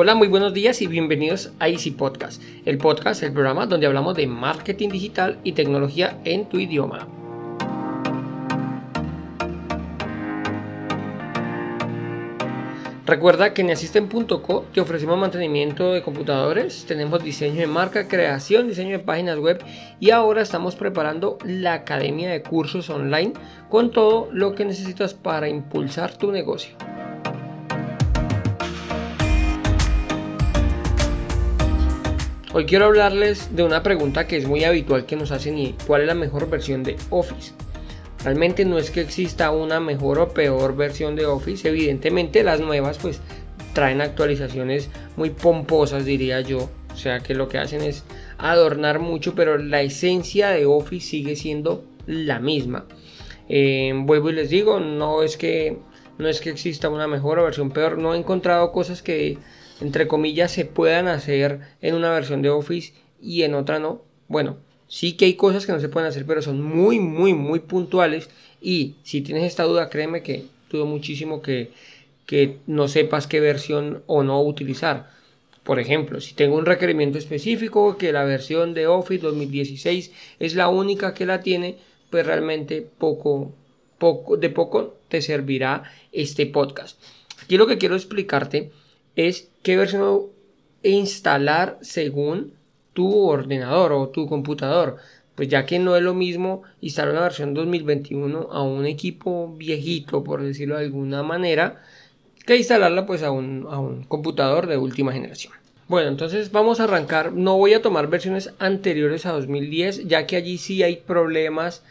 Hola, 0.00 0.14
muy 0.14 0.28
buenos 0.28 0.54
días 0.54 0.80
y 0.80 0.86
bienvenidos 0.86 1.50
a 1.58 1.68
Easy 1.68 1.90
Podcast, 1.90 2.40
el 2.64 2.78
podcast, 2.78 3.20
el 3.24 3.32
programa 3.32 3.66
donde 3.66 3.88
hablamos 3.88 4.14
de 4.14 4.28
marketing 4.28 4.90
digital 4.90 5.40
y 5.42 5.54
tecnología 5.54 6.20
en 6.24 6.48
tu 6.48 6.60
idioma. 6.60 7.08
Recuerda 13.06 13.52
que 13.52 13.62
en 13.62 13.72
Asisten.co 13.72 14.66
te 14.72 14.80
ofrecemos 14.80 15.18
mantenimiento 15.18 15.92
de 15.92 16.02
computadores, 16.02 16.84
tenemos 16.86 17.24
diseño 17.24 17.56
de 17.56 17.66
marca, 17.66 18.06
creación, 18.06 18.68
diseño 18.68 18.98
de 18.98 19.04
páginas 19.04 19.40
web 19.40 19.60
y 19.98 20.12
ahora 20.12 20.42
estamos 20.42 20.76
preparando 20.76 21.38
la 21.44 21.72
academia 21.72 22.30
de 22.30 22.42
cursos 22.42 22.88
online 22.88 23.32
con 23.68 23.90
todo 23.90 24.28
lo 24.30 24.54
que 24.54 24.64
necesitas 24.64 25.14
para 25.14 25.48
impulsar 25.48 26.16
tu 26.16 26.30
negocio. 26.30 26.76
Hoy 32.58 32.66
quiero 32.66 32.86
hablarles 32.86 33.54
de 33.54 33.62
una 33.62 33.84
pregunta 33.84 34.26
que 34.26 34.36
es 34.36 34.48
muy 34.48 34.64
habitual 34.64 35.06
que 35.06 35.14
nos 35.14 35.30
hacen 35.30 35.56
y 35.56 35.76
cuál 35.86 36.00
es 36.00 36.08
la 36.08 36.16
mejor 36.16 36.50
versión 36.50 36.82
de 36.82 36.96
Office. 37.10 37.52
Realmente 38.24 38.64
no 38.64 38.78
es 38.78 38.90
que 38.90 39.00
exista 39.00 39.52
una 39.52 39.78
mejor 39.78 40.18
o 40.18 40.34
peor 40.34 40.74
versión 40.74 41.14
de 41.14 41.24
Office, 41.24 41.68
evidentemente 41.68 42.42
las 42.42 42.58
nuevas 42.58 42.98
pues 42.98 43.20
traen 43.74 44.00
actualizaciones 44.00 44.90
muy 45.16 45.30
pomposas 45.30 46.04
diría 46.04 46.40
yo, 46.40 46.68
o 46.92 46.96
sea 46.96 47.20
que 47.20 47.36
lo 47.36 47.48
que 47.48 47.58
hacen 47.58 47.80
es 47.80 48.02
adornar 48.38 48.98
mucho, 48.98 49.36
pero 49.36 49.56
la 49.56 49.82
esencia 49.82 50.50
de 50.50 50.66
Office 50.66 51.10
sigue 51.10 51.36
siendo 51.36 51.84
la 52.06 52.40
misma. 52.40 52.86
Eh, 53.48 53.92
vuelvo 53.94 54.30
y 54.30 54.32
les 54.32 54.50
digo, 54.50 54.80
no 54.80 55.22
es 55.22 55.36
que 55.36 55.78
no 56.18 56.28
es 56.28 56.40
que 56.40 56.50
exista 56.50 56.88
una 56.88 57.06
mejor 57.06 57.38
o 57.38 57.44
versión 57.44 57.70
peor, 57.70 57.98
no 57.98 58.14
he 58.14 58.18
encontrado 58.18 58.72
cosas 58.72 59.00
que 59.00 59.38
entre 59.80 60.08
comillas, 60.08 60.52
se 60.52 60.64
puedan 60.64 61.08
hacer 61.08 61.60
en 61.80 61.94
una 61.94 62.10
versión 62.10 62.42
de 62.42 62.50
Office 62.50 62.92
y 63.20 63.42
en 63.42 63.54
otra 63.54 63.78
no. 63.78 64.02
Bueno, 64.28 64.56
sí 64.88 65.12
que 65.12 65.26
hay 65.26 65.34
cosas 65.34 65.66
que 65.66 65.72
no 65.72 65.80
se 65.80 65.88
pueden 65.88 66.08
hacer, 66.08 66.26
pero 66.26 66.42
son 66.42 66.62
muy, 66.62 66.98
muy, 66.98 67.34
muy 67.34 67.60
puntuales. 67.60 68.28
Y 68.60 68.96
si 69.04 69.20
tienes 69.20 69.44
esta 69.44 69.64
duda, 69.64 69.88
créeme 69.88 70.22
que 70.22 70.44
dudo 70.70 70.86
muchísimo 70.86 71.42
que, 71.42 71.70
que 72.26 72.58
no 72.66 72.88
sepas 72.88 73.26
qué 73.26 73.40
versión 73.40 74.02
o 74.06 74.22
no 74.22 74.42
utilizar. 74.42 75.10
Por 75.62 75.78
ejemplo, 75.78 76.20
si 76.20 76.34
tengo 76.34 76.56
un 76.56 76.66
requerimiento 76.66 77.18
específico 77.18 77.98
que 77.98 78.12
la 78.12 78.24
versión 78.24 78.74
de 78.74 78.86
Office 78.86 79.22
2016 79.22 80.12
es 80.38 80.54
la 80.54 80.68
única 80.68 81.14
que 81.14 81.26
la 81.26 81.40
tiene, 81.40 81.76
pues 82.10 82.26
realmente 82.26 82.86
poco, 82.98 83.52
poco, 83.98 84.36
de 84.38 84.48
poco 84.48 84.96
te 85.08 85.20
servirá 85.20 85.84
este 86.10 86.46
podcast. 86.46 86.98
Aquí 87.42 87.58
lo 87.58 87.66
que 87.66 87.78
quiero 87.78 87.96
explicarte 87.96 88.70
es 89.18 89.50
qué 89.64 89.76
versión 89.76 90.26
instalar 90.84 91.78
según 91.82 92.54
tu 92.92 93.18
ordenador 93.18 93.92
o 93.92 94.08
tu 94.10 94.28
computador. 94.28 94.98
Pues 95.34 95.48
ya 95.48 95.66
que 95.66 95.80
no 95.80 95.96
es 95.96 96.02
lo 96.02 96.14
mismo 96.14 96.62
instalar 96.80 97.12
una 97.12 97.22
versión 97.22 97.52
2021 97.52 98.48
a 98.52 98.62
un 98.62 98.86
equipo 98.86 99.54
viejito, 99.56 100.22
por 100.22 100.42
decirlo 100.42 100.76
de 100.76 100.84
alguna 100.84 101.24
manera, 101.24 101.82
que 102.46 102.56
instalarla 102.56 103.06
pues 103.06 103.24
a 103.24 103.32
un, 103.32 103.66
a 103.68 103.80
un 103.80 104.04
computador 104.04 104.68
de 104.68 104.76
última 104.76 105.12
generación. 105.12 105.52
Bueno, 105.88 106.08
entonces 106.08 106.52
vamos 106.52 106.78
a 106.78 106.84
arrancar. 106.84 107.32
No 107.32 107.56
voy 107.56 107.74
a 107.74 107.82
tomar 107.82 108.06
versiones 108.06 108.54
anteriores 108.60 109.26
a 109.26 109.32
2010, 109.32 110.06
ya 110.06 110.28
que 110.28 110.36
allí 110.36 110.58
sí 110.58 110.84
hay 110.84 110.96
problemas 110.96 111.82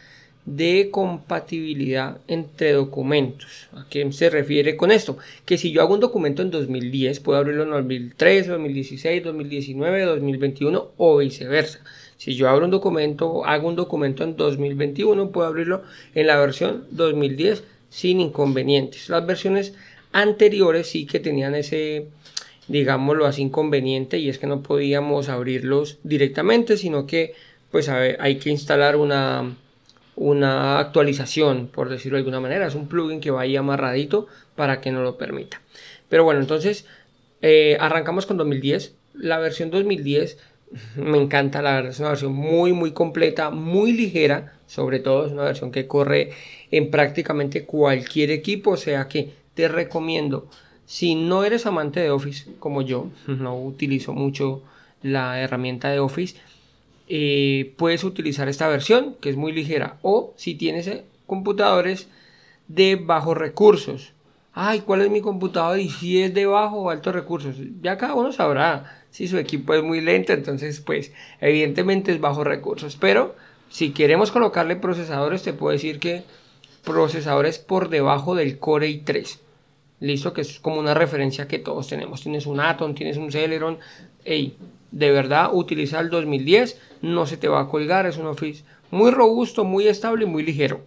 de 0.56 0.88
compatibilidad 0.90 2.18
entre 2.26 2.72
documentos. 2.72 3.68
¿A 3.72 3.86
qué 3.88 4.10
se 4.12 4.30
refiere 4.30 4.76
con 4.76 4.90
esto? 4.90 5.18
Que 5.44 5.58
si 5.58 5.72
yo 5.72 5.82
hago 5.82 5.94
un 5.94 6.00
documento 6.00 6.40
en 6.40 6.50
2010, 6.50 7.20
puedo 7.20 7.38
abrirlo 7.38 7.64
en 7.64 7.70
2013, 7.70 8.50
2016, 8.50 9.24
2019, 9.24 10.04
2021 10.04 10.92
o 10.96 11.18
viceversa. 11.18 11.80
Si 12.16 12.34
yo 12.34 12.48
abro 12.48 12.64
un 12.64 12.70
documento, 12.70 13.44
hago 13.44 13.68
un 13.68 13.76
documento 13.76 14.24
en 14.24 14.36
2021, 14.36 15.30
puedo 15.30 15.46
abrirlo 15.46 15.82
en 16.14 16.26
la 16.26 16.38
versión 16.38 16.84
2010 16.92 17.62
sin 17.90 18.20
inconvenientes. 18.20 19.08
Las 19.10 19.26
versiones 19.26 19.74
anteriores 20.12 20.88
sí 20.88 21.06
que 21.06 21.20
tenían 21.20 21.54
ese, 21.54 22.06
digámoslo 22.68 23.26
así, 23.26 23.42
inconveniente 23.42 24.18
y 24.18 24.30
es 24.30 24.38
que 24.38 24.46
no 24.46 24.62
podíamos 24.62 25.28
abrirlos 25.28 25.98
directamente, 26.02 26.78
sino 26.78 27.06
que 27.06 27.34
pues 27.70 27.90
hay 27.90 28.38
que 28.38 28.48
instalar 28.48 28.96
una 28.96 29.54
una 30.18 30.80
actualización, 30.80 31.68
por 31.68 31.88
decirlo 31.88 32.16
de 32.16 32.20
alguna 32.20 32.40
manera. 32.40 32.66
Es 32.66 32.74
un 32.74 32.88
plugin 32.88 33.20
que 33.20 33.30
va 33.30 33.42
ahí 33.42 33.56
amarradito 33.56 34.26
para 34.56 34.80
que 34.80 34.90
no 34.90 35.02
lo 35.02 35.16
permita. 35.16 35.60
Pero 36.08 36.24
bueno, 36.24 36.40
entonces 36.40 36.86
eh, 37.40 37.76
arrancamos 37.80 38.26
con 38.26 38.36
2010. 38.36 38.94
La 39.14 39.38
versión 39.38 39.70
2010 39.70 40.38
me 40.96 41.18
encanta, 41.18 41.62
la 41.62 41.74
verdad 41.74 41.92
es 41.92 42.00
una 42.00 42.10
versión 42.10 42.32
muy 42.32 42.72
muy 42.72 42.92
completa, 42.92 43.50
muy 43.50 43.92
ligera, 43.92 44.54
sobre 44.66 44.98
todo 44.98 45.26
es 45.26 45.32
una 45.32 45.44
versión 45.44 45.70
que 45.70 45.86
corre 45.86 46.32
en 46.70 46.90
prácticamente 46.90 47.64
cualquier 47.64 48.30
equipo, 48.30 48.72
o 48.72 48.76
sea 48.76 49.08
que 49.08 49.32
te 49.54 49.68
recomiendo, 49.68 50.48
si 50.84 51.14
no 51.14 51.44
eres 51.44 51.64
amante 51.64 52.00
de 52.00 52.10
Office 52.10 52.50
como 52.58 52.82
yo, 52.82 53.08
no 53.26 53.58
utilizo 53.58 54.12
mucho 54.12 54.62
la 55.02 55.40
herramienta 55.40 55.88
de 55.90 56.00
Office, 56.00 56.36
eh, 57.10 57.74
puedes 57.78 58.04
utilizar 58.04 58.48
esta 58.48 58.68
versión 58.68 59.16
que 59.20 59.30
es 59.30 59.36
muy 59.36 59.52
ligera 59.52 59.96
o 60.02 60.34
si 60.36 60.54
tienes 60.54 60.86
eh, 60.88 61.04
computadores 61.26 62.08
de 62.68 62.96
bajos 62.96 63.36
recursos. 63.36 64.12
Ay 64.52 64.80
cuál 64.80 65.00
es 65.02 65.10
mi 65.10 65.22
computador 65.22 65.78
y 65.78 65.88
si 65.88 66.22
es 66.22 66.34
de 66.34 66.44
bajo 66.44 66.76
o 66.76 66.90
altos 66.90 67.14
recursos. 67.14 67.56
Ya 67.80 67.96
cada 67.96 68.14
uno 68.14 68.30
sabrá 68.32 69.04
si 69.10 69.26
su 69.26 69.38
equipo 69.38 69.72
es 69.72 69.82
muy 69.82 70.02
lento 70.02 70.34
entonces 70.34 70.80
pues 70.80 71.12
evidentemente 71.40 72.12
es 72.12 72.20
bajo 72.20 72.44
recursos. 72.44 72.96
Pero 73.00 73.34
si 73.70 73.92
queremos 73.92 74.30
colocarle 74.30 74.76
procesadores 74.76 75.42
te 75.42 75.54
puedo 75.54 75.72
decir 75.72 76.00
que 76.00 76.24
procesadores 76.84 77.58
por 77.58 77.88
debajo 77.88 78.34
del 78.34 78.58
Core 78.58 78.88
i3 78.88 79.38
listo 80.00 80.34
que 80.34 80.42
es 80.42 80.60
como 80.60 80.78
una 80.78 80.92
referencia 80.92 81.48
que 81.48 81.58
todos 81.58 81.88
tenemos. 81.88 82.20
Tienes 82.20 82.44
un 82.44 82.60
Atom 82.60 82.94
tienes 82.94 83.16
un 83.16 83.32
Celeron 83.32 83.78
hey 84.24 84.58
de 84.90 85.10
verdad 85.10 85.50
utiliza 85.52 86.00
el 86.00 86.10
2010, 86.10 86.80
no 87.02 87.26
se 87.26 87.36
te 87.36 87.48
va 87.48 87.60
a 87.60 87.68
colgar, 87.68 88.06
es 88.06 88.16
un 88.16 88.26
Office 88.26 88.64
muy 88.90 89.10
robusto, 89.10 89.64
muy 89.64 89.86
estable 89.86 90.24
y 90.24 90.28
muy 90.28 90.42
ligero. 90.42 90.80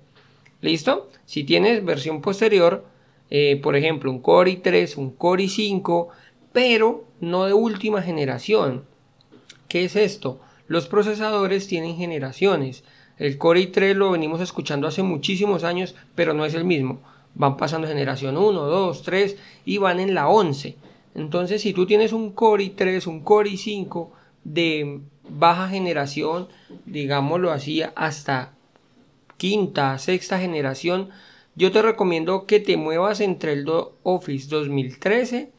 ¿Listo? 0.62 1.10
Si 1.26 1.44
tienes 1.44 1.84
versión 1.84 2.22
posterior, 2.22 2.86
eh, 3.30 3.60
por 3.62 3.76
ejemplo, 3.76 4.12
un 4.12 4.20
Core 4.20 4.62
i3, 4.62 4.98
un 4.98 5.12
Core 5.12 5.46
i5, 5.46 6.08
pero 6.52 7.06
no 7.20 7.46
de 7.46 7.54
última 7.54 8.02
generación. 8.02 8.84
¿Qué 9.68 9.86
es 9.86 9.96
esto? 9.96 10.40
Los 10.68 10.88
procesadores 10.88 11.68
tienen 11.68 11.96
generaciones. 11.96 12.84
El 13.18 13.38
Core 13.38 13.72
i3 13.72 13.94
lo 13.94 14.12
venimos 14.12 14.42
escuchando 14.42 14.88
hace 14.88 15.04
muchísimos 15.04 15.64
años, 15.64 15.96
pero 16.16 16.34
no 16.34 16.46
es 16.46 16.54
el 16.54 16.66
mismo. 16.66 17.02
Van 17.36 17.56
pasando 17.56 17.88
generación 17.88 18.38
1, 18.38 18.62
2, 18.62 19.02
3 19.04 19.38
y 19.66 19.78
van 19.78 20.00
en 20.00 20.14
la 20.14 20.28
11. 20.28 20.76
Entonces, 21.16 21.62
si 21.62 21.74
tú 21.74 21.86
tienes 21.86 22.14
un 22.14 22.32
Core 22.32 22.64
i3, 22.76 23.06
un 23.08 23.22
Core 23.22 23.52
i5 23.52 24.10
de 24.44 25.02
baja 25.30 25.68
generación, 25.68 26.48
digámoslo 26.86 27.52
así, 27.52 27.84
hasta 27.96 28.54
quinta, 29.38 29.98
sexta 29.98 30.40
generación, 30.40 31.10
yo 31.56 31.72
te 31.72 31.82
recomiendo 31.82 32.46
que 32.46 32.60
te 32.60 32.78
muevas 32.78 33.20
entre 33.20 33.54
el 33.54 33.66
Office 34.04 34.48
2013 34.50 35.52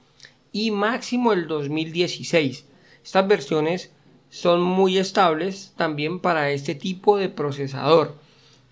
y 0.52 0.70
máximo 0.70 1.32
el 1.32 1.46
2016. 1.46 2.66
Estas 3.04 3.28
versiones 3.28 3.92
son 4.30 4.62
muy 4.62 4.96
estables 4.98 5.74
también 5.76 6.20
para 6.20 6.50
este 6.50 6.74
tipo 6.74 7.18
de 7.18 7.28
procesador. 7.28 8.14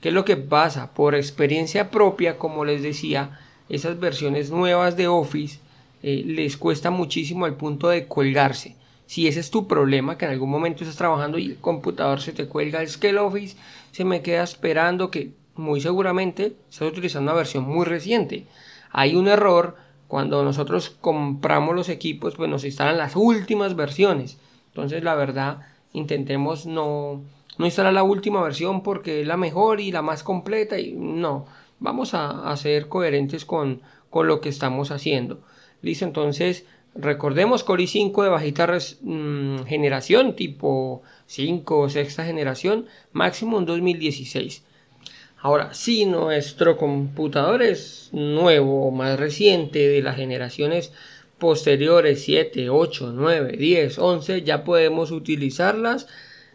¿Qué 0.01 0.09
es 0.09 0.15
lo 0.15 0.25
que 0.25 0.37
pasa? 0.37 0.95
Por 0.95 1.15
experiencia 1.15 1.91
propia, 1.91 2.39
como 2.39 2.65
les 2.65 2.83
decía, 2.83 3.39
esas 3.69 4.01
versiones 4.01 4.51
nuevas 4.51 4.97
de 4.97 5.09
Office 5.09 5.59
eh, 6.03 6.23
les 6.27 6.57
cuesta 6.57 6.91
muchísimo 6.91 7.45
al 7.45 7.57
punto 7.57 7.89
de 7.89 8.07
colgarse. 8.07 8.77
Si 9.07 9.27
ese 9.27 9.41
es 9.41 9.51
tu 9.51 9.67
problema, 9.67 10.17
que 10.17 10.25
en 10.25 10.31
algún 10.31 10.51
momento 10.51 10.85
estás 10.85 10.97
trabajando 10.97 11.39
y 11.39 11.47
el 11.47 11.57
computador 11.57 12.21
se 12.21 12.33
te 12.33 12.47
cuelga, 12.47 12.81
el 12.83 13.19
Office 13.19 13.57
se 13.91 14.05
me 14.05 14.23
queda 14.23 14.45
esperando 14.45 15.11
que 15.11 15.33
muy 15.57 15.81
seguramente 15.81 16.55
estás 16.71 16.89
utilizando 16.89 17.31
una 17.31 17.37
versión 17.37 17.65
muy 17.65 17.85
reciente. 17.85 18.47
Hay 18.93 19.17
un 19.17 19.29
error 19.29 19.77
cuando 20.09 20.43
nosotros 20.43 20.91
compramos 20.91 21.75
los 21.75 21.89
equipos, 21.89 22.35
pues 22.37 22.49
nos 22.49 22.65
instalan 22.65 22.99
las 22.99 23.15
últimas 23.17 23.77
versiones. 23.77 24.39
Entonces, 24.69 25.05
la 25.05 25.15
verdad, 25.15 25.59
intentemos 25.93 26.67
no, 26.67 27.21
no 27.59 27.65
instalar 27.65 27.93
la 27.93 28.03
última 28.03 28.43
versión 28.43 28.83
porque 28.83 29.21
es 29.21 29.27
la 29.27 29.37
mejor 29.37 29.81
y 29.81 29.93
la 29.93 30.03
más 30.03 30.23
completa. 30.23 30.79
Y 30.79 30.93
no, 30.93 31.47
vamos 31.79 32.15
a, 32.15 32.51
a 32.51 32.57
ser 32.57 32.89
coherentes 32.89 33.45
con, 33.45 33.83
con 34.09 34.27
lo 34.27 34.41
que 34.41 34.49
estamos 34.49 34.91
haciendo. 34.91 35.41
Listo, 35.83 36.05
entonces 36.05 36.65
recordemos 36.95 37.65
Core 37.65 37.85
i5 37.85 38.23
de 38.23 38.29
bajita 38.29 38.69
mm, 39.03 39.65
generación, 39.65 40.37
tipo 40.37 41.03
5 41.27 41.79
o 41.79 41.89
sexta 41.89 42.25
generación, 42.25 42.87
máximo 43.13 43.59
en 43.59 43.67
2016. 43.67 44.63
Ahora, 45.43 45.73
si 45.73 46.05
nuestro 46.05 46.77
computador 46.77 47.63
es 47.63 48.11
nuevo 48.13 48.87
o 48.87 48.91
más 48.91 49.19
reciente 49.19 49.89
de 49.89 50.03
las 50.03 50.17
generaciones 50.17 50.93
posteriores 51.39 52.23
7, 52.25 52.69
8, 52.69 53.13
9, 53.15 53.57
10, 53.57 53.99
11 53.99 54.43
ya 54.43 54.65
podemos 54.65 55.11
utilizarlas 55.11 56.09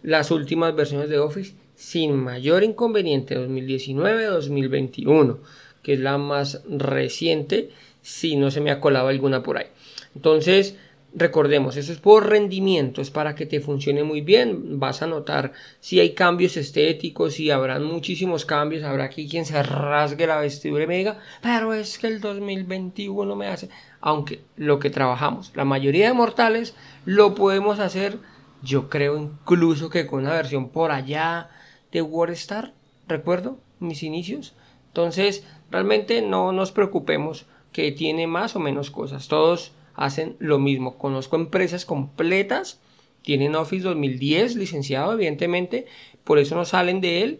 las 0.03 0.29
últimas 0.29 0.75
versiones 0.75 1.09
de 1.09 1.17
Office 1.17 1.55
sin 1.75 2.15
mayor 2.15 2.63
inconveniente 2.63 3.37
2019-2021 3.37 5.39
que 5.85 5.93
es 5.93 5.99
la 5.99 6.17
más 6.17 6.63
reciente 6.67 7.69
si 8.01 8.35
no 8.35 8.49
se 8.49 8.59
me 8.59 8.71
ha 8.71 8.79
colado 8.79 9.07
alguna 9.07 9.43
por 9.43 9.57
ahí. 9.57 9.67
Entonces 10.15 10.77
recordemos 11.13 11.77
eso 11.77 11.93
es 11.93 11.99
por 11.99 12.27
rendimiento 12.27 13.01
es 13.01 13.09
para 13.09 13.35
que 13.35 13.45
te 13.45 13.61
funcione 13.61 14.03
muy 14.03 14.21
bien. 14.21 14.79
Vas 14.79 15.03
a 15.03 15.07
notar 15.07 15.53
si 15.79 15.99
hay 15.99 16.13
cambios 16.13 16.57
estéticos 16.57 17.35
si 17.35 17.51
habrán 17.51 17.83
muchísimos 17.83 18.45
cambios 18.45 18.83
habrá 18.83 19.03
aquí 19.03 19.29
quien 19.29 19.45
se 19.45 19.61
rasgue 19.61 20.25
la 20.25 20.39
vestidura 20.39 20.87
mega 20.87 21.19
pero 21.41 21.73
es 21.73 21.99
que 21.99 22.07
el 22.07 22.19
2021 22.19 23.35
me 23.35 23.47
hace 23.47 23.69
aunque 24.01 24.41
lo 24.57 24.79
que 24.79 24.89
trabajamos 24.89 25.51
la 25.55 25.65
mayoría 25.65 26.07
de 26.07 26.13
mortales 26.13 26.75
lo 27.05 27.35
podemos 27.35 27.79
hacer 27.79 28.17
yo 28.65 28.89
creo 28.89 29.15
incluso 29.17 29.89
que 29.89 30.07
con 30.07 30.21
una 30.23 30.33
versión 30.33 30.69
por 30.69 30.91
allá 30.91 31.49
de 31.91 32.01
WordStar, 32.01 32.73
recuerdo 33.07 33.57
mis 33.79 34.03
inicios. 34.03 34.53
Entonces, 34.87 35.45
realmente 35.71 36.21
no 36.21 36.51
nos 36.51 36.71
preocupemos 36.71 37.45
que 37.71 37.91
tiene 37.91 38.27
más 38.27 38.55
o 38.55 38.59
menos 38.59 38.91
cosas. 38.91 39.27
Todos 39.27 39.71
hacen 39.95 40.35
lo 40.39 40.59
mismo. 40.59 40.97
Conozco 40.97 41.35
empresas 41.35 41.85
completas, 41.85 42.79
tienen 43.21 43.55
Office 43.55 43.83
2010 43.83 44.55
licenciado, 44.55 45.13
evidentemente, 45.13 45.87
por 46.23 46.39
eso 46.39 46.55
no 46.55 46.65
salen 46.65 47.01
de 47.01 47.23
él, 47.23 47.39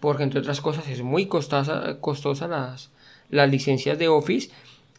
porque 0.00 0.22
entre 0.22 0.40
otras 0.40 0.60
cosas 0.60 0.88
es 0.88 1.02
muy 1.02 1.26
costosa, 1.26 1.98
las, 2.48 2.90
las 3.30 3.50
licencias 3.50 3.98
de 3.98 4.08
Office 4.08 4.50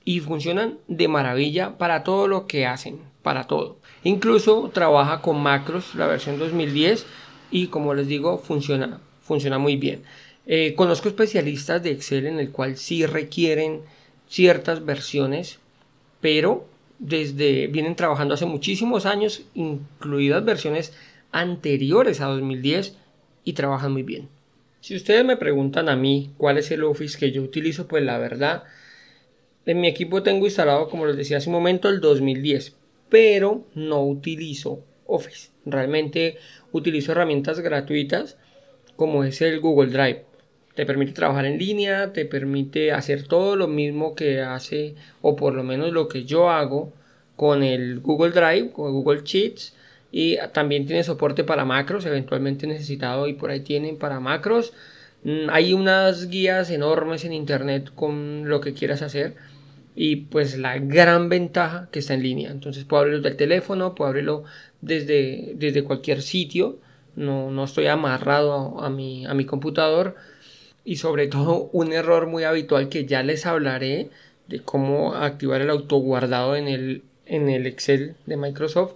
y 0.05 0.21
funcionan 0.21 0.77
de 0.87 1.07
maravilla 1.07 1.77
para 1.77 2.03
todo 2.03 2.27
lo 2.27 2.47
que 2.47 2.65
hacen, 2.65 2.99
para 3.23 3.45
todo. 3.45 3.77
Incluso 4.03 4.71
trabaja 4.73 5.21
con 5.21 5.41
macros, 5.41 5.95
la 5.95 6.07
versión 6.07 6.39
2010, 6.39 7.05
y 7.51 7.67
como 7.67 7.93
les 7.93 8.07
digo, 8.07 8.37
funciona, 8.37 9.01
funciona 9.21 9.57
muy 9.57 9.75
bien. 9.75 10.03
Eh, 10.47 10.75
conozco 10.75 11.09
especialistas 11.09 11.83
de 11.83 11.91
Excel 11.91 12.25
en 12.25 12.39
el 12.39 12.51
cual 12.51 12.77
sí 12.77 13.05
requieren 13.05 13.81
ciertas 14.29 14.85
versiones, 14.85 15.59
pero 16.21 16.65
desde 16.99 17.67
vienen 17.67 17.95
trabajando 17.95 18.33
hace 18.33 18.45
muchísimos 18.45 19.05
años, 19.05 19.43
incluidas 19.53 20.43
versiones 20.45 20.93
anteriores 21.31 22.21
a 22.21 22.27
2010 22.27 22.95
y 23.43 23.53
trabajan 23.53 23.91
muy 23.91 24.03
bien. 24.03 24.29
Si 24.79 24.95
ustedes 24.95 25.25
me 25.25 25.35
preguntan 25.35 25.89
a 25.89 25.97
mí 25.97 26.31
cuál 26.37 26.57
es 26.57 26.71
el 26.71 26.83
Office 26.85 27.17
que 27.17 27.31
yo 27.31 27.43
utilizo, 27.43 27.87
pues 27.87 28.03
la 28.03 28.17
verdad 28.17 28.63
en 29.65 29.81
mi 29.81 29.89
equipo 29.89 30.23
tengo 30.23 30.45
instalado, 30.45 30.87
como 30.87 31.05
les 31.05 31.17
decía 31.17 31.37
hace 31.37 31.49
un 31.49 31.55
momento, 31.55 31.89
el 31.89 31.99
2010, 31.99 32.73
pero 33.09 33.65
no 33.75 34.01
utilizo 34.01 34.81
Office. 35.05 35.49
Realmente 35.65 36.37
utilizo 36.71 37.11
herramientas 37.11 37.59
gratuitas 37.59 38.37
como 38.95 39.25
es 39.25 39.41
el 39.41 39.59
Google 39.59 39.91
Drive. 39.91 40.26
Te 40.77 40.85
permite 40.85 41.11
trabajar 41.11 41.45
en 41.47 41.57
línea, 41.57 42.13
te 42.13 42.25
permite 42.25 42.91
hacer 42.91 43.23
todo 43.23 43.55
lo 43.55 43.67
mismo 43.67 44.13
que 44.13 44.43
hace, 44.43 44.93
o 45.23 45.35
por 45.35 45.55
lo 45.55 45.63
menos 45.63 45.91
lo 45.91 46.07
que 46.07 46.23
yo 46.23 46.51
hago 46.51 46.93
con 47.35 47.63
el 47.63 47.99
Google 47.99 48.29
Drive, 48.29 48.73
con 48.73 48.91
Google 48.91 49.21
Sheets. 49.23 49.73
Y 50.11 50.37
también 50.53 50.85
tiene 50.85 51.03
soporte 51.03 51.43
para 51.43 51.65
macros, 51.65 52.05
eventualmente 52.05 52.67
necesitado 52.67 53.27
y 53.27 53.33
por 53.33 53.49
ahí 53.49 53.61
tienen 53.61 53.97
para 53.97 54.19
macros. 54.19 54.71
Mm, 55.23 55.49
hay 55.49 55.73
unas 55.73 56.29
guías 56.29 56.69
enormes 56.69 57.25
en 57.25 57.33
internet 57.33 57.89
con 57.95 58.47
lo 58.47 58.61
que 58.61 58.75
quieras 58.75 59.01
hacer 59.01 59.33
y 59.95 60.17
pues 60.17 60.59
la 60.59 60.77
gran 60.77 61.27
ventaja 61.27 61.89
que 61.91 61.97
está 61.97 62.13
en 62.13 62.21
línea. 62.21 62.51
Entonces 62.51 62.83
puedo 62.83 63.01
abrirlo 63.01 63.23
del 63.23 63.35
teléfono, 63.35 63.95
puedo 63.95 64.09
abrirlo 64.09 64.43
desde, 64.81 65.53
desde 65.55 65.83
cualquier 65.83 66.21
sitio, 66.21 66.77
no, 67.15 67.49
no 67.49 67.63
estoy 67.63 67.87
amarrado 67.87 68.79
a, 68.79 68.91
mi, 68.91 69.25
a 69.25 69.33
mi 69.33 69.45
computador 69.45 70.15
y 70.87 70.95
sobre 70.97 71.27
todo 71.27 71.69
un 71.73 71.93
error 71.93 72.27
muy 72.27 72.43
habitual 72.45 72.89
que 72.89 73.05
ya 73.05 73.21
les 73.21 73.45
hablaré 73.45 74.09
de 74.47 74.61
cómo 74.61 75.13
activar 75.13 75.61
el 75.61 75.69
autoguardado 75.69 76.55
en 76.55 76.67
el, 76.67 77.03
en 77.25 77.49
el 77.49 77.67
Excel 77.67 78.15
de 78.25 78.37
Microsoft, 78.37 78.93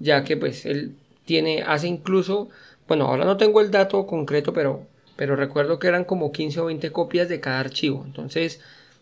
ya 0.00 0.24
que 0.24 0.36
pues 0.36 0.66
él 0.66 0.94
tiene, 1.24 1.62
hace 1.62 1.86
incluso, 1.88 2.50
bueno, 2.88 3.06
ahora 3.06 3.24
no 3.24 3.36
tengo 3.36 3.60
el 3.60 3.70
dato 3.70 4.06
concreto, 4.06 4.52
pero, 4.52 4.86
pero 5.16 5.36
recuerdo 5.36 5.78
que 5.78 5.88
eran 5.88 6.04
como 6.04 6.32
15 6.32 6.60
o 6.60 6.66
20 6.66 6.92
copias 6.92 7.28
de 7.28 7.40
cada 7.40 7.60
archivo. 7.60 8.02
Entonces, 8.04 8.60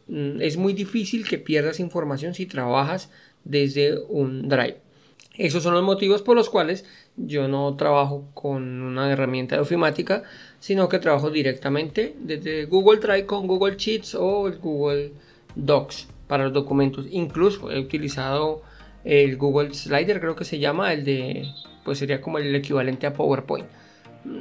Mm, 0.08 0.40
es 0.40 0.56
muy 0.56 0.72
difícil 0.72 1.28
que 1.28 1.38
pierdas 1.38 1.80
información 1.80 2.34
si 2.34 2.46
trabajas 2.46 3.10
desde 3.44 3.98
un 4.08 4.48
drive. 4.48 4.78
Esos 5.36 5.62
son 5.62 5.74
los 5.74 5.84
motivos 5.84 6.22
por 6.22 6.36
los 6.36 6.50
cuales 6.50 6.84
yo 7.18 7.48
no 7.48 7.74
trabajo 7.74 8.28
con 8.34 8.82
una 8.82 9.10
herramienta 9.10 9.56
de 9.56 9.62
ofimática, 9.62 10.22
sino 10.60 10.88
que 10.88 10.98
trabajo 10.98 11.30
directamente 11.30 12.14
desde 12.20 12.66
Google 12.66 13.00
Drive 13.00 13.26
con 13.26 13.46
Google 13.46 13.76
Sheets 13.76 14.14
o 14.14 14.48
el 14.48 14.58
Google 14.58 15.12
Docs 15.54 16.08
para 16.26 16.44
los 16.44 16.52
documentos. 16.52 17.06
Incluso 17.10 17.70
he 17.70 17.78
utilizado 17.78 18.62
el 19.04 19.36
Google 19.36 19.74
Slider, 19.74 20.20
creo 20.20 20.36
que 20.36 20.44
se 20.44 20.58
llama, 20.58 20.92
el 20.92 21.04
de, 21.04 21.46
pues 21.84 21.98
sería 21.98 22.20
como 22.20 22.38
el 22.38 22.54
equivalente 22.54 23.06
a 23.06 23.12
PowerPoint. 23.12 23.66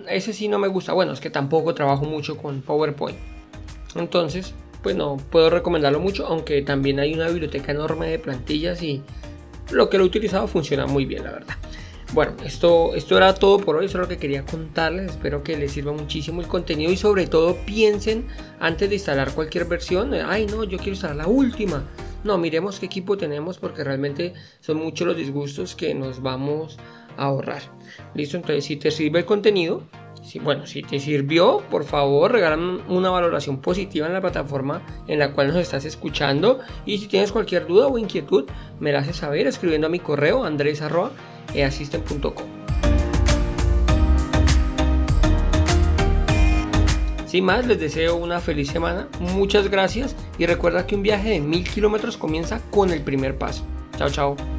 Ese 0.09 0.33
sí 0.33 0.47
no 0.47 0.59
me 0.59 0.67
gusta. 0.67 0.93
Bueno, 0.93 1.13
es 1.13 1.19
que 1.19 1.29
tampoco 1.29 1.73
trabajo 1.73 2.05
mucho 2.05 2.37
con 2.37 2.61
PowerPoint. 2.61 3.17
Entonces, 3.95 4.53
pues 4.83 4.95
no 4.95 5.17
puedo 5.17 5.49
recomendarlo 5.49 5.99
mucho, 5.99 6.27
aunque 6.27 6.61
también 6.61 6.99
hay 6.99 7.13
una 7.13 7.27
biblioteca 7.27 7.71
enorme 7.71 8.07
de 8.07 8.19
plantillas 8.19 8.83
y 8.83 9.01
lo 9.71 9.89
que 9.89 9.97
lo 9.97 10.03
he 10.03 10.07
utilizado 10.07 10.47
funciona 10.47 10.85
muy 10.85 11.05
bien, 11.05 11.23
la 11.23 11.31
verdad. 11.31 11.55
Bueno, 12.13 12.33
esto, 12.45 12.95
esto 12.95 13.17
era 13.17 13.33
todo 13.35 13.59
por 13.59 13.75
hoy, 13.75 13.85
eso 13.85 13.97
es 13.97 14.01
lo 14.01 14.07
que 14.07 14.17
quería 14.17 14.45
contarles, 14.45 15.11
espero 15.11 15.43
que 15.43 15.57
les 15.57 15.73
sirva 15.73 15.91
muchísimo 15.91 16.41
el 16.41 16.47
contenido 16.47 16.89
y 16.89 16.97
sobre 16.97 17.27
todo 17.27 17.57
piensen 17.65 18.25
antes 18.59 18.89
de 18.89 18.95
instalar 18.95 19.33
cualquier 19.33 19.65
versión, 19.65 20.13
ay 20.13 20.45
no, 20.45 20.63
yo 20.63 20.77
quiero 20.77 20.91
instalar 20.93 21.17
la 21.17 21.27
última. 21.27 21.83
No, 22.23 22.37
miremos 22.37 22.79
qué 22.79 22.87
equipo 22.87 23.17
tenemos 23.17 23.57
porque 23.57 23.83
realmente 23.83 24.33
son 24.61 24.77
muchos 24.77 25.05
los 25.05 25.17
disgustos 25.17 25.75
que 25.75 25.93
nos 25.93 26.21
vamos 26.21 26.77
a 27.17 27.25
ahorrar. 27.25 27.61
Listo, 28.15 28.37
entonces 28.37 28.65
si 28.65 28.77
te 28.77 28.89
sirve 28.89 29.19
el 29.19 29.25
contenido, 29.25 29.83
bueno, 30.41 30.65
si 30.65 30.81
te 30.81 30.99
sirvió, 30.99 31.61
por 31.69 31.85
favor, 31.85 32.31
regálame 32.31 32.81
una 32.89 33.09
valoración 33.09 33.61
positiva 33.61 34.07
en 34.07 34.13
la 34.13 34.21
plataforma 34.21 34.81
en 35.07 35.19
la 35.19 35.31
cual 35.31 35.47
nos 35.47 35.57
estás 35.57 35.85
escuchando. 35.85 36.59
Y 36.85 36.97
si 36.97 37.07
tienes 37.07 37.31
cualquier 37.31 37.67
duda 37.67 37.87
o 37.87 37.97
inquietud, 37.97 38.45
me 38.79 38.91
la 38.91 38.99
haces 38.99 39.17
saber 39.17 39.47
escribiendo 39.47 39.87
a 39.87 39.89
mi 39.89 39.99
correo 39.99 40.43
andres.easisten.com. 41.63 42.57
Sin 47.27 47.43
más, 47.43 47.67
les 47.67 47.79
deseo 47.79 48.15
una 48.15 48.39
feliz 48.39 48.69
semana, 48.69 49.09
muchas 49.19 49.69
gracias 49.69 50.15
y 50.37 50.45
recuerda 50.45 50.87
que 50.87 50.95
un 50.95 51.03
viaje 51.03 51.29
de 51.29 51.39
mil 51.41 51.67
kilómetros 51.69 52.15
comienza 52.15 52.61
con 52.71 52.91
el 52.91 53.01
primer 53.01 53.37
paso. 53.37 53.65
Chao, 53.97 54.09
chao. 54.09 54.56